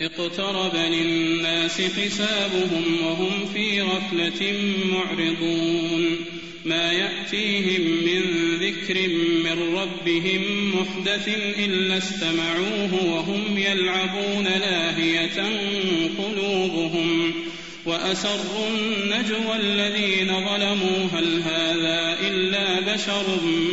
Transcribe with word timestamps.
اقترب 0.00 0.76
للناس 0.76 1.80
حسابهم 1.80 3.06
وهم 3.06 3.46
في 3.54 3.82
غفلة 3.82 4.52
معرضون. 4.92 6.16
ما 6.64 6.92
يأتيهم 6.92 7.80
من 7.80 8.22
ذكر 8.60 9.08
من 9.44 9.76
ربهم 9.76 10.72
محدث 10.74 11.28
إلا 11.58 11.98
استمعوه 11.98 13.14
وهم 13.14 13.58
يلعبون 13.58 14.44
لاهية 14.44 15.42
قلوبهم. 16.18 17.32
وأسروا 17.86 18.68
النجوى 18.68 19.56
الذين 19.56 20.26
ظلموا. 20.26 21.08
هل 21.12 21.42
هذا 21.42 22.18
إلا 22.20 22.94
بشر 22.94 23.24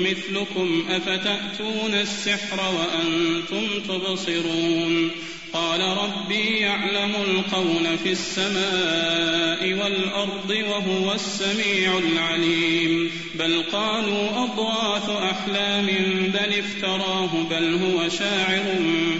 مثلكم؟ 0.01 0.85
أفتأتون 0.89 1.93
السحر 1.93 2.59
وأنتم 2.75 3.67
تبصرون؟ 3.87 5.11
قال 5.53 5.81
ربي 5.81 6.57
يعلم 6.57 7.15
القول 7.15 7.97
في 8.03 8.11
السماء 8.11 9.73
والأرض 9.73 10.49
وهو 10.49 11.13
السميع 11.13 11.97
العليم. 11.97 13.11
بل 13.35 13.63
قالوا 13.71 14.43
أضواث 14.43 15.09
أحلام 15.09 15.87
بل 16.33 16.59
افتراه 16.59 17.29
بل 17.49 17.73
هو 17.73 18.09
شاعر 18.09 18.63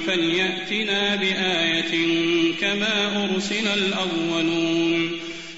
فليأتنا 0.07 1.15
بآية 1.15 1.93
كما 2.61 3.23
أرسل 3.23 3.67
الأولون. 3.67 5.11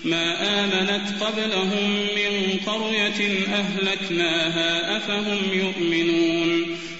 ما 0.03 0.25
آمنت 0.63 1.23
قبلهم 1.23 1.91
من 1.91 2.59
قرية 2.65 3.45
أهلكناها 3.47 4.97
أفهم 4.97 5.39
يؤمنون. 5.53 6.32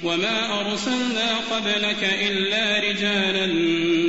وما 0.04 0.60
أرسلنا 0.62 1.38
قبلك 1.52 2.10
إلا 2.30 2.80
رجالا 2.90 3.46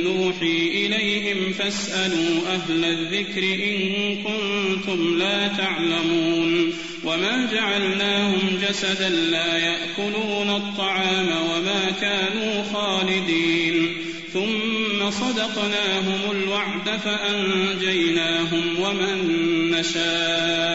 نوحي 0.03 0.67
إليهم 0.67 1.53
فاسألوا 1.53 2.39
أهل 2.47 2.85
الذكر 2.85 3.43
إن 3.43 4.15
كنتم 4.23 5.17
لا 5.19 5.47
تعلمون 5.47 6.73
وما 7.03 7.49
جعلناهم 7.53 8.59
جسدا 8.69 9.09
لا 9.09 9.57
يأكلون 9.57 10.49
الطعام 10.49 11.27
وما 11.27 11.91
كانوا 12.01 12.63
خالدين 12.73 13.97
ثم 14.33 15.11
صدقناهم 15.11 16.31
الوعد 16.31 16.89
فأنجيناهم 17.03 18.79
ومن 18.79 19.17
نشاء 19.71 20.74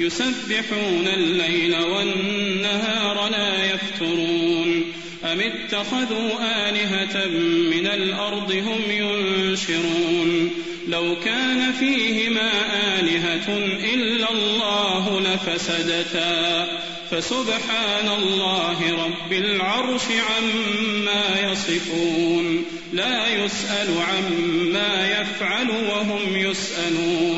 يسبحون 0.00 1.08
الليل 1.14 1.76
والنهار 1.76 3.28
لا 3.30 3.74
يفترون. 3.74 4.92
أم 5.24 5.40
اتخذوا 5.40 6.30
آلهة 6.68 7.26
من 7.70 7.86
الأرض 7.86 8.52
هم 8.52 8.80
ينشرون؟ 8.90 10.50
لو 10.88 11.16
كان 11.24 11.72
فيهما 11.72 12.50
آلهة 12.98 13.56
إلا 13.94 14.32
الله 14.32 15.20
لفسدتا. 15.20 16.66
فسبحان 17.10 18.08
الله 18.22 19.04
رب 19.04 19.32
العرش 19.32 20.02
عما 20.02 21.50
يصفون. 21.52 22.64
لا 22.92 23.44
يسأل 23.44 23.88
عما 23.98 25.20
يفعل 25.20 25.70
وهم 25.70 26.36
يسألون. 26.36 27.29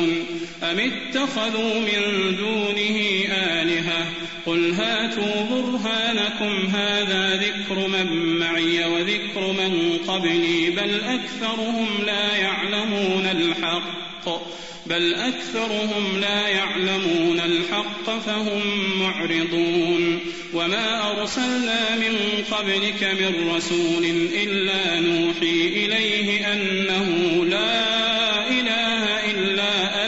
أم 0.63 0.79
اتخذوا 0.79 1.79
من 1.79 2.35
دونه 2.35 2.99
آلهة 3.31 4.05
قل 4.45 4.71
هاتوا 4.71 5.43
برهانكم 5.51 6.67
هذا 6.75 7.35
ذكر 7.35 7.87
من 7.87 8.39
معي 8.39 8.85
وذكر 8.85 9.51
من 9.51 9.97
قبلي 10.07 10.69
بل 10.69 11.01
أكثرهم 11.03 11.87
لا 12.05 12.35
يعلمون 12.35 13.25
الحق 13.25 14.29
بل 14.85 15.13
أكثرهم 15.13 16.19
لا 16.21 16.47
يعلمون 16.47 17.39
الحق 17.39 18.19
فهم 18.19 18.61
معرضون 18.99 20.19
وما 20.53 21.11
أرسلنا 21.11 21.95
من 21.95 22.43
قبلك 22.51 23.03
من 23.03 23.51
رسول 23.55 24.05
إلا 24.43 24.99
نوحي 24.99 25.67
إليه 25.67 26.53
أنه 26.53 27.45
لا 27.45 27.92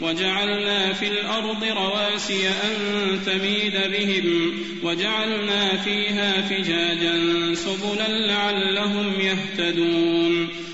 وجعلنا 0.00 0.92
في 0.92 1.08
الأرض 1.08 1.64
رواسي 1.64 2.48
أن 2.48 2.74
تميد 3.26 3.72
بهم 3.92 4.52
وجعلنا 4.82 5.76
فيها 5.76 6.40
فجاجا 6.40 7.14
سبلا 7.54 8.08
لعلهم 8.08 9.20
يهتدون 9.20 10.48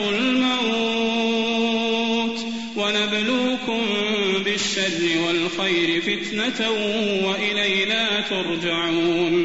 الموت. 0.00 0.58
ونبلوكم 2.76 3.80
بالشر 4.44 5.18
والخير 5.26 6.00
فتنة 6.00 6.70
وإلينا 7.24 8.20
ترجعون. 8.20 9.44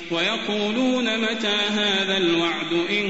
ويقولون 0.11 1.17
متى 1.17 1.57
هذا 1.69 2.17
الوعد 2.17 2.73
إن 2.73 3.09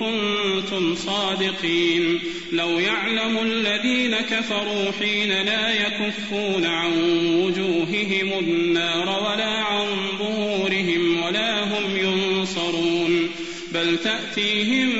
كنتم 0.00 0.94
صادقين 0.94 2.20
لو 2.52 2.78
يعلم 2.78 3.38
الذين 3.42 4.16
كفروا 4.16 4.92
حين 5.00 5.32
لا 5.32 5.70
يكفون 5.70 6.66
عن 6.66 6.92
وجوههم 7.34 8.38
النار 8.38 9.08
ولا 9.08 9.58
عن 9.64 9.86
ظهورهم 10.18 11.22
ولا 11.22 11.64
هم 11.64 11.96
ينصرون 11.96 13.30
بل 13.74 13.98
تأتيهم 13.98 14.90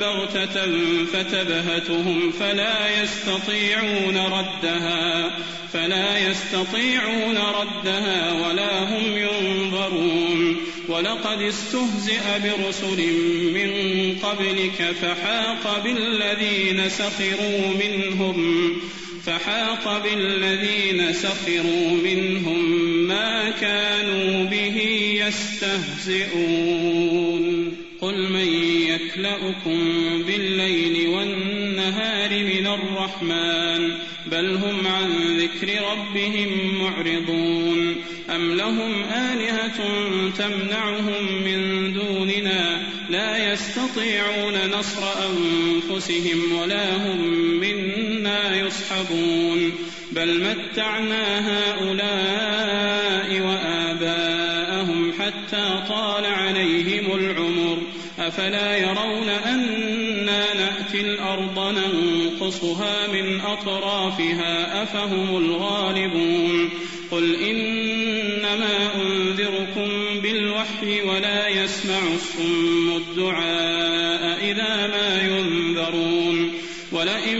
بغتة 0.00 0.66
فتبهتهم 1.12 2.30
فلا 2.30 3.02
يستطيعون 3.02 4.16
ردها 4.16 5.30
فلا 5.72 6.18
يستطيعون 6.30 7.38
ردها 7.38 8.32
ولا 8.32 8.84
هم 8.84 9.18
ينظرون 9.18 10.67
ولقد 10.88 11.40
استهزئ 11.40 12.38
برسل 12.42 13.00
من 13.54 13.70
قبلك 14.22 14.94
فحاق 15.02 15.84
بالذين 15.84 16.88
سخروا 16.88 17.74
منهم 17.80 18.72
فحاق 19.24 20.02
بالذين 20.04 21.12
سخروا 21.12 21.90
منهم 22.04 22.60
ما 23.08 23.50
كانوا 23.50 24.44
به 24.44 24.76
يستهزئون. 25.26 26.58
قل 28.00 28.32
من 28.32 28.48
يكلأكم 28.88 29.78
بالليل 30.26 31.08
والنهار 31.08 32.30
من 32.30 32.66
الرحمن 32.66 33.98
بل 34.30 34.54
هم 34.54 34.86
عن 34.86 35.38
ذكر 35.38 35.68
ربهم 35.92 36.78
معرضون. 36.82 37.96
أم 38.38 38.54
لهم 38.54 39.04
آلهة 39.04 39.78
تمنعهم 40.38 41.42
من 41.44 41.92
دوننا 41.92 42.82
لا 43.10 43.52
يستطيعون 43.52 44.54
نصر 44.78 45.02
أنفسهم 45.02 46.52
ولا 46.60 46.96
هم 46.96 47.20
منا 47.60 48.56
يصحبون 48.56 49.72
بل 50.12 50.40
متعنا 50.40 51.48
هؤلاء 51.48 53.40
وآباءهم 53.40 55.12
حتى 55.12 55.84
طال 55.88 56.24
عليهم 56.24 57.18
العمر 57.18 57.78
أفلا 58.18 58.76
يرون 58.76 59.28
أنا 59.28 60.54
نأتي 60.54 61.00
الأرض 61.00 61.58
ننقصها 61.58 63.06
من 63.12 63.40
أطرافها 63.40 64.82
أفهم 64.82 65.36
الغالبون 65.36 66.70
قل 67.10 67.34
إنما 68.48 68.94
أنذركم 68.94 70.20
بالوحي 70.22 71.02
ولا 71.02 71.48
يسمع 71.48 71.98
الصم 72.14 72.96
الدعاء 72.96 74.50
إذا 74.50 74.86
ما 74.86 75.22
ينذرون. 75.22 76.52
ولئن 76.92 77.38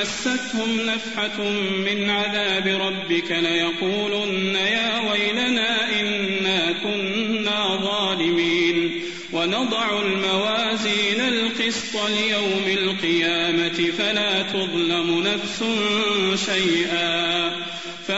مستهم 0.00 0.80
نفحة 0.80 1.42
من 1.86 2.10
عذاب 2.10 2.66
ربك 2.66 3.30
ليقولن 3.30 4.54
يا 4.54 5.10
ويلنا 5.10 6.00
إنا 6.00 6.72
كنا 6.72 7.76
ظالمين. 7.82 9.02
ونضع 9.32 10.00
الموازين 10.02 11.20
القسط 11.20 11.94
ليوم 11.94 12.64
القيامة 12.66 13.90
فلا 13.98 14.42
تظلم 14.42 15.22
نفس 15.26 15.64
شيئا. 16.46 17.39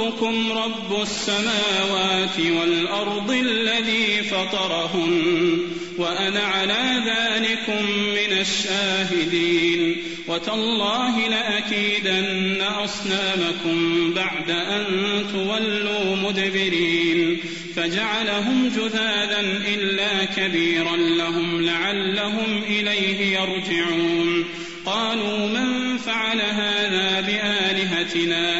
ربكم 0.00 0.52
رب 0.52 1.02
السماوات 1.02 2.40
والأرض 2.60 3.30
الذي 3.30 4.22
فطرهن 4.22 5.58
وأنا 5.98 6.40
على 6.40 7.02
ذلكم 7.06 7.84
من 7.92 8.38
الشاهدين. 8.40 9.96
وتالله 10.28 11.28
لأكيدن 11.28 12.62
أصنامكم 12.62 14.10
بعد 14.14 14.50
أن 14.50 14.84
تولوا 15.32 16.16
مدبرين. 16.16 17.40
فجعلهم 17.76 18.68
جذاذا 18.76 19.40
إلا 19.74 20.24
كبيرا 20.24 20.96
لهم 20.96 21.62
لعلهم 21.62 22.62
إليه 22.62 23.38
يرجعون. 23.38 24.44
قالوا 24.86 25.48
من 25.48 25.98
فعل 25.98 26.40
هذا 26.40 27.20
بآلهتنا؟ 27.20 28.59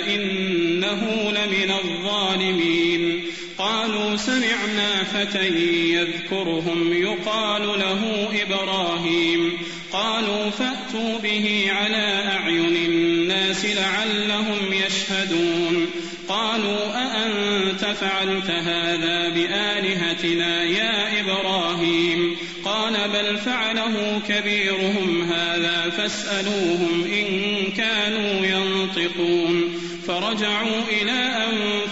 سمعنا 4.27 5.05
فتى 5.05 5.49
يذكرهم 5.95 6.93
يقال 6.93 7.63
له 7.63 8.29
إبراهيم. 8.43 9.59
قالوا 9.93 10.51
فأتوا 10.51 11.19
به 11.19 11.71
على 11.71 12.25
أعين 12.29 12.77
الناس 12.77 13.65
لعلهم 13.65 14.59
يشهدون. 14.87 15.87
قالوا 16.29 16.95
أأنت 16.95 17.85
فعلت 17.85 18.51
هذا 18.51 19.29
بآلهتنا 19.29 20.63
يا 20.63 21.21
إبراهيم؟ 21.21 22.37
قال 22.65 22.93
بل 22.93 23.39
فعله 23.39 24.23
كبيرهم 24.29 25.33
هذا 25.33 25.91
فاسألوهم 25.97 27.05
إن 27.05 27.27
كانوا 27.73 28.47
ينطقون. 28.47 29.81
فرجعوا 30.07 30.83
إلى 31.03 31.40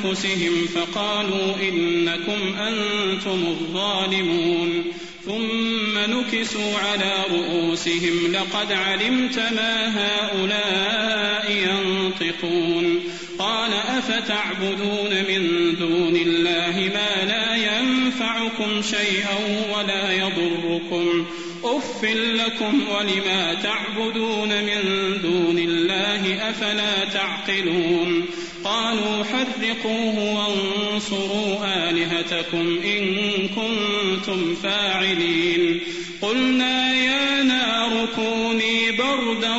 أنفسهم 0.09 0.67
فقالوا 0.75 1.55
إنكم 1.69 2.55
أنتم 2.59 3.47
الظالمون. 3.47 4.85
ثم 5.25 5.99
نكسوا 5.99 6.79
على 6.79 7.12
رؤوسهم 7.31 8.33
لقد 8.33 8.73
علمت 8.73 9.38
ما 9.38 9.95
هؤلاء 9.99 11.53
ينطقون. 11.53 13.00
قال 13.38 13.71
أفتعبدون 13.73 15.11
من 15.29 15.75
دون 15.79 16.17
الله 16.17 16.91
ما 16.95 17.25
لا 17.25 17.57
ينفعكم 17.57 18.83
شيئا 18.83 19.38
ولا 19.77 20.12
يضركم. 20.12 21.27
أف 21.65 22.05
لكم 22.05 22.83
ولما 22.88 23.55
تعبدون 23.55 24.49
من 24.49 24.83
دون 25.23 25.59
الله 25.59 26.50
أفلا 26.50 27.05
تعقلون. 27.05 28.27
قالوا 28.65 29.25
حرقوه 29.25 30.19
وانصروا 30.19 31.88
آلهتكم 31.91 32.79
إن 32.85 33.27
كنتم 33.49 34.55
فاعلين. 34.55 35.81
قلنا 36.23 36.95
يا 36.95 37.43
نار 37.43 38.07
كوني 38.17 38.93
بردا 38.93 39.57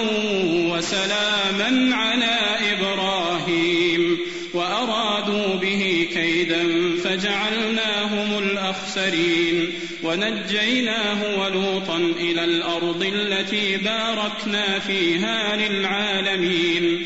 وسلاما 0.74 1.96
على 1.96 2.38
إبراهيم. 2.72 4.18
وأرادوا 4.54 5.56
به 5.56 6.08
كيدا 6.14 6.68
فجعلناهم 7.04 8.44
الأخسرين. 8.44 9.70
ونجيناه 10.04 11.40
ولوطا 11.40 11.98
إلى 11.98 12.46
الأرض 12.46 13.12
التي 13.16 13.78
باركنا 13.78 14.80
فيها 14.80 15.56
للعالمين. 15.56 17.06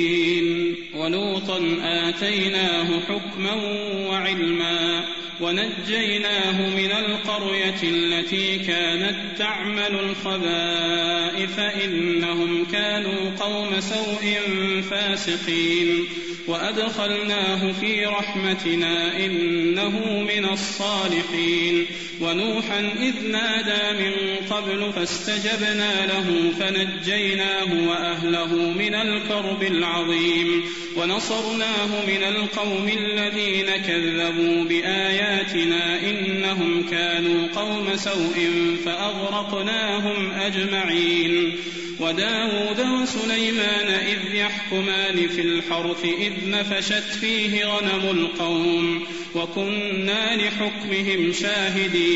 ولوطا 1.01 1.59
آتيناه 1.83 2.99
حكما 2.99 3.53
وعلما 4.07 5.05
ونجيناه 5.41 6.69
من 6.69 6.91
القرية 6.91 7.83
التي 7.83 8.59
كانت 8.59 9.37
تعمل 9.37 9.99
الخبائث 9.99 11.59
إنهم 11.59 12.65
كانوا 12.65 13.31
قوم 13.39 13.79
سوء 13.79 14.39
فاسقين 14.89 16.05
وأدخلناه 16.47 17.71
في 17.71 18.05
رحمتنا 18.05 19.25
إنه 19.25 20.21
من 20.21 20.45
الصالحين 20.45 21.87
ونوحا 22.21 22.79
إذ 22.79 23.27
نادى 23.31 24.03
من 24.03 24.35
قبل 24.49 24.93
فاستجبنا 24.93 26.05
له 26.05 26.51
فنجيناه 26.59 27.89
وأهله 27.89 28.55
من 28.55 28.95
الكرب 28.95 29.63
العظيم 29.63 30.63
ونصرناه 30.97 32.05
من 32.07 32.23
القوم 32.23 32.89
الذين 32.89 33.69
كذبوا 33.87 34.63
بآياتنا 34.63 35.99
إنهم 36.09 36.83
كانوا 36.91 37.47
قوم 37.55 37.95
سوء 37.95 38.49
فأغرقناهم 38.85 40.31
أجمعين 40.31 41.57
وداود 41.99 42.79
وسليمان 42.79 43.87
إذ 43.87 44.35
يحكمان 44.35 45.27
في 45.27 45.41
الحرث 45.41 46.05
إذ 46.05 46.49
نفشت 46.49 47.17
فيه 47.21 47.65
غنم 47.65 48.09
القوم 48.11 49.05
وكنا 49.35 50.35
لحكمهم 50.35 51.31
شاهدين 51.33 52.10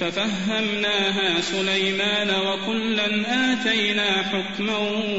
ففهمناها 0.00 1.40
سليمان 1.40 2.30
وكلا 2.30 3.06
آتينا 3.52 4.22
حكما 4.22 4.78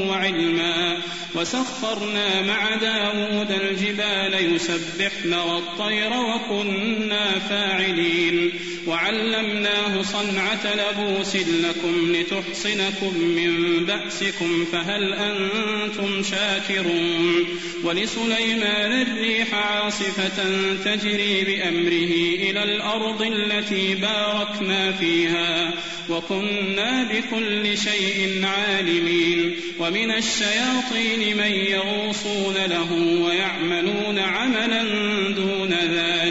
وعلما. 0.10 0.98
وسخرنا 1.36 2.42
مع 2.42 2.76
داود 2.76 3.52
الجبال 3.52 4.56
يسبحن 4.56 5.34
والطير 5.34 6.12
وكنا 6.14 7.40
فاعلين. 7.50 8.52
وعلمناه 8.88 10.02
صنعة 10.02 10.74
لبوس 10.76 11.36
لكم 11.36 12.16
لتحصنكم 12.16 13.18
من 13.18 13.86
بأسكم 13.86 14.66
فهل 14.72 15.14
أنتم 15.14 16.24
شاكرون؟ 16.24 17.46
ولسليمان 17.84 19.02
الريح 19.02 19.54
عاصفة 19.54 20.44
تجري 20.86 21.44
بأمره 21.44 22.14
إلى 22.50 22.64
الأرض 22.64 23.22
التي 23.22 23.96
باركنا 23.96 24.92
فيها 24.92 25.74
وكنا 26.10 27.04
بكل 27.04 27.78
شيء 27.78 28.46
عالمين. 28.46 29.56
ومن 29.80 30.12
الشياطين 30.12 31.38
من 31.38 31.52
يغوصون 31.52 32.56
له 32.70 32.94
ويعملون 33.22 34.20
عملا 34.20 34.84
دون 35.32 35.74
ذلك. 35.74 36.31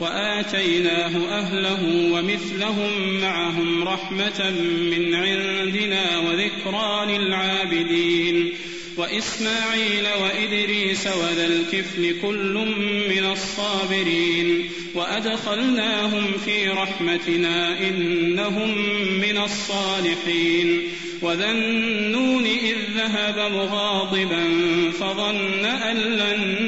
وآتيناه 0.00 1.38
أهله 1.38 2.12
ومثلهم 2.12 3.20
معهم 3.20 3.88
رحمة 3.88 4.50
من 4.90 5.14
عندنا 5.14 6.18
وذكرى 6.18 7.18
للعابدين 7.18 8.54
وإسماعيل 8.96 10.06
وإدريس 10.22 11.06
وذا 11.06 11.46
الكفل 11.46 12.20
كل 12.22 12.54
من 13.08 13.24
الصابرين 13.32 14.70
وأدخلناهم 14.94 16.32
في 16.44 16.68
رحمتنا 16.68 17.88
إنهم 17.88 18.78
من 19.20 19.38
الصالحين 19.38 20.82
وذا 21.22 21.50
النون 21.50 22.44
إذ 22.46 22.76
ذهب 22.96 23.52
مغاضبا 23.52 24.44
فظن 25.00 25.64
أن 25.64 25.96
لن 25.96 26.67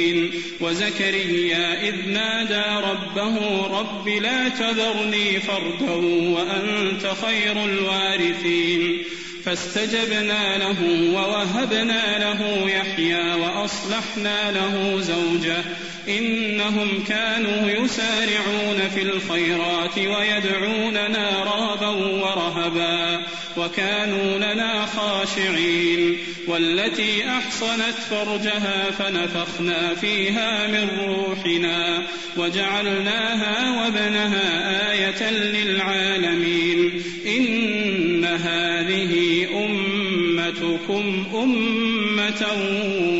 وزكريا 0.61 1.89
إذ 1.89 2.09
نادى 2.09 2.85
ربه 2.87 3.67
رب 3.79 4.07
لا 4.07 4.49
تذرني 4.49 5.39
فردا 5.39 5.91
وأنت 6.29 7.13
خير 7.25 7.65
الوارثين. 7.65 9.03
فاستجبنا 9.45 10.57
له 10.57 10.77
ووهبنا 11.13 12.19
له 12.19 12.69
يحيى 12.69 13.33
وأصلحنا 13.33 14.51
له 14.51 14.99
زوجه 15.01 15.63
إنهم 16.09 17.03
كانوا 17.07 17.69
يسارعون 17.69 18.89
في 18.95 19.01
الخيرات 19.01 19.97
ويدعوننا 19.97 21.43
رغبا 21.43 21.87
ورهبا 21.87 23.25
وكانوا 23.57 24.37
لنا 24.37 24.85
خاشعين 24.85 26.17
والتي 26.47 27.29
أحصنت 27.29 27.95
فرجها 28.09 28.91
فنفخنا 28.91 29.95
فيها 29.95 30.67
من 30.67 30.89
روحنا 30.99 32.07
وجعلناها 32.37 33.81
وابنها 33.81 34.91
آية 34.91 35.31
للعالمين 35.31 37.03
إن 37.25 38.25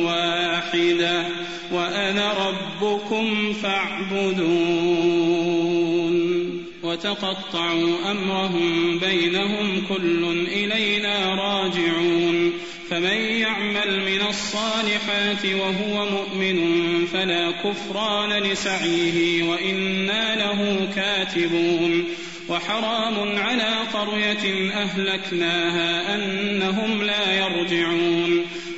واحدة 0.06 1.26
وأنا 1.72 2.34
ربكم 2.50 3.54
فاعبدون. 3.54 4.42
وتقطعوا 6.84 8.12
أمرهم 8.12 9.00
بينهم 9.00 9.86
كل 9.90 10.48
إلينا 10.48 11.36
راجعون. 11.36 12.52
فمن 12.90 13.18
يعمل 13.18 14.00
من 14.00 14.22
الصالحات 14.30 15.46
وهو 15.46 16.06
مؤمن 16.06 16.82
فلا 17.14 17.52
كفران 17.52 18.44
لسعيه 18.44 19.44
وإنا 19.44 20.36
له 20.36 20.90
كاتبون. 20.96 22.04
وحرام 22.50 23.38
على 23.38 23.76
قرية 23.94 24.72
أهلكناها 24.72 26.16
أنهم 26.16 27.04
لا 27.04 27.40
يرجعون. 27.40 28.46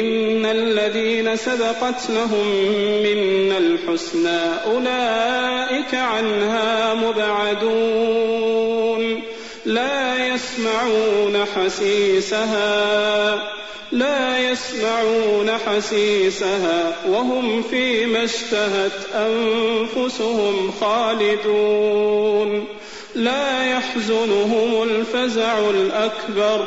إن 0.00 0.46
الذين 0.46 1.36
سبقت 1.36 2.10
لهم 2.10 2.46
منا 3.02 3.58
الحسنى 3.58 4.40
أولئك 4.66 5.94
عنها 5.94 6.94
مبعدون. 6.94 8.42
لا 9.66 10.26
يسمعون 10.26 11.44
حسيسها 11.56 13.42
لا 13.92 14.50
يسمعون 14.50 15.50
حسيسها 15.66 16.94
وهم 17.08 17.62
فيما 17.62 18.24
اشتهت 18.24 18.92
أنفسهم 19.14 20.72
خالدون. 20.80 22.64
لا 23.14 23.72
يحزنهم 23.72 24.82
الفزع 24.82 25.70
الأكبر. 25.70 26.66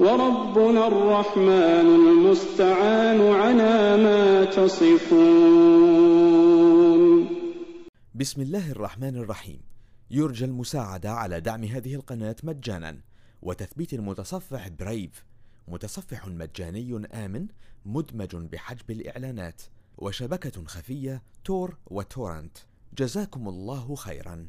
وربنا 0.00 0.86
الرحمن 0.86 1.86
المستعان 2.08 3.20
على 3.20 3.96
ما 4.04 4.44
تصفون. 4.44 5.80
بسم 8.14 8.42
الله 8.42 8.70
الرحمن 8.70 9.16
الرحيم. 9.16 9.60
يرجى 10.10 10.44
المساعدة 10.44 11.10
على 11.10 11.40
دعم 11.40 11.64
هذه 11.64 11.94
القناة 11.94 12.36
مجانا 12.42 13.00
وتثبيت 13.42 13.94
المتصفح 13.94 14.68
برايف 14.68 15.24
متصفح 15.68 16.26
مجاني 16.26 17.06
آمن 17.14 17.46
مدمج 17.84 18.36
بحجب 18.36 18.90
الإعلانات 18.90 19.62
وشبكة 19.98 20.64
خفية 20.64 21.22
تور 21.44 21.76
وتورنت. 21.86 22.58
جزاكم 22.98 23.48
الله 23.48 23.94
خيرا. 23.94 24.46